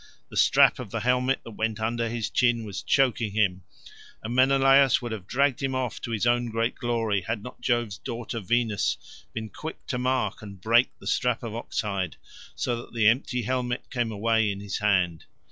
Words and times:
The 0.29 0.35
strap 0.35 0.79
of 0.79 0.89
the 0.89 1.01
helmet 1.01 1.41
that 1.43 1.51
went 1.51 1.79
under 1.79 2.09
his 2.09 2.31
chin 2.31 2.63
was 2.65 2.81
choking 2.81 3.33
him, 3.33 3.61
and 4.23 4.33
Menelaus 4.33 4.99
would 4.99 5.11
have 5.11 5.27
dragged 5.27 5.61
him 5.61 5.75
off 5.75 6.01
to 6.01 6.09
his 6.09 6.25
own 6.25 6.47
great 6.49 6.73
glory 6.73 7.21
had 7.21 7.43
not 7.43 7.61
Jove's 7.61 7.99
daughter 7.99 8.39
Venus 8.39 8.97
been 9.31 9.49
quick 9.51 9.85
to 9.85 9.99
mark 9.99 10.41
and 10.41 10.59
to 10.59 10.67
break 10.67 10.89
the 10.97 11.05
strap 11.05 11.43
of 11.43 11.53
ox 11.53 11.81
hide, 11.81 12.15
so 12.55 12.75
that 12.77 12.93
the 12.95 13.05
empty 13.07 13.43
helmet 13.43 13.91
came 13.91 14.11
away 14.11 14.49
in 14.51 14.59
his 14.59 14.79
hand. 14.79 15.25